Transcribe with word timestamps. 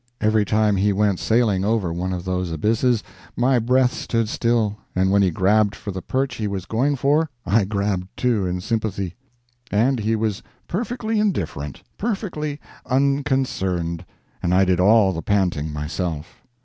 Every 0.19 0.45
time 0.45 0.77
he 0.77 0.91
went 0.91 1.19
sailing 1.19 1.63
over 1.63 1.93
one 1.93 2.11
of 2.11 2.25
those 2.25 2.49
abysses 2.49 3.03
my 3.37 3.59
breath 3.59 3.93
stood 3.93 4.29
still, 4.29 4.77
and 4.95 5.11
when 5.11 5.21
he 5.21 5.29
grabbed 5.29 5.75
for 5.75 5.91
the 5.91 6.01
perch 6.01 6.37
he 6.37 6.47
was 6.47 6.65
going 6.65 6.95
for, 6.95 7.29
I 7.45 7.65
grabbed 7.65 8.07
too, 8.17 8.47
in 8.47 8.61
sympathy. 8.61 9.13
And 9.71 9.99
he 9.99 10.15
was 10.15 10.41
perfectly 10.67 11.19
indifferent, 11.19 11.83
perfectly 11.99 12.59
unconcerned, 12.87 14.03
and 14.41 14.55
I 14.55 14.65
did 14.65 14.79
all 14.79 15.13
the 15.13 15.21
panting 15.21 15.71
myself. 15.71 16.41